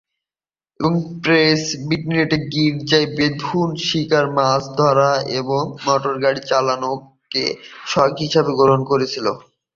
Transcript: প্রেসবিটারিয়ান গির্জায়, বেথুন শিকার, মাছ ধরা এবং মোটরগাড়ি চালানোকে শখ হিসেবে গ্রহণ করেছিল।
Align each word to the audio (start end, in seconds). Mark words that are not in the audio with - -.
প্রেসবিটারিয়ান 1.23 2.31
গির্জায়, 2.53 3.07
বেথুন 3.17 3.69
শিকার, 3.85 4.25
মাছ 4.37 4.63
ধরা 4.79 5.09
এবং 5.39 5.61
মোটরগাড়ি 5.85 6.41
চালানোকে 6.49 7.43
শখ 7.87 8.11
হিসেবে 8.23 8.51
গ্রহণ 8.59 8.81
করেছিল। 8.91 9.25